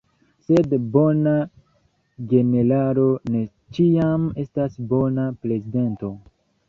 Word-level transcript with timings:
Sed 0.45 0.71
bona 0.95 1.33
generalo 2.31 3.05
ne 3.35 3.45
ĉiam 3.79 4.27
estas 4.45 4.81
bona 4.95 5.29
prezidento. 5.45 6.11